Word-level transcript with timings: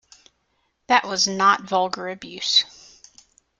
That 0.87 1.05
was 1.05 1.27
not 1.27 1.61
vulgar 1.69 2.09
abuse. 2.09 2.63